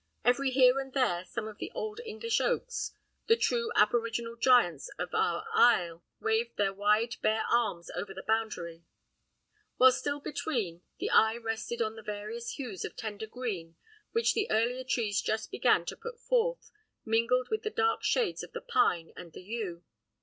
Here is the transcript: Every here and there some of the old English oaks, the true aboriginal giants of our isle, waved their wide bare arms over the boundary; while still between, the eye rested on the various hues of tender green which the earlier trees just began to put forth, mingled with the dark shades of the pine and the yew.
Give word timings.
Every 0.25 0.49
here 0.49 0.79
and 0.79 0.91
there 0.93 1.23
some 1.25 1.47
of 1.47 1.59
the 1.59 1.71
old 1.75 1.99
English 2.03 2.41
oaks, 2.41 2.95
the 3.27 3.35
true 3.37 3.71
aboriginal 3.75 4.35
giants 4.35 4.89
of 4.97 5.13
our 5.13 5.45
isle, 5.53 6.03
waved 6.19 6.57
their 6.57 6.73
wide 6.73 7.17
bare 7.21 7.43
arms 7.51 7.91
over 7.95 8.11
the 8.11 8.23
boundary; 8.23 8.83
while 9.77 9.91
still 9.91 10.19
between, 10.19 10.81
the 10.97 11.11
eye 11.11 11.37
rested 11.37 11.83
on 11.83 11.95
the 11.97 12.01
various 12.01 12.53
hues 12.53 12.83
of 12.83 12.95
tender 12.95 13.27
green 13.27 13.75
which 14.11 14.33
the 14.33 14.49
earlier 14.49 14.83
trees 14.83 15.21
just 15.21 15.51
began 15.51 15.85
to 15.85 15.95
put 15.97 16.19
forth, 16.19 16.71
mingled 17.05 17.49
with 17.51 17.61
the 17.61 17.69
dark 17.69 18.01
shades 18.01 18.41
of 18.41 18.53
the 18.53 18.61
pine 18.61 19.13
and 19.15 19.33
the 19.33 19.43
yew. 19.43 19.83